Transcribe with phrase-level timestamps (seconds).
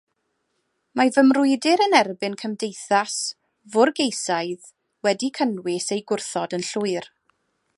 [0.99, 3.17] Mae fy mrwydr yn erbyn cymdeithas
[3.75, 4.73] fwrgeisaidd
[5.09, 7.11] wedi cynnwys ei gwrthod yn llwyr.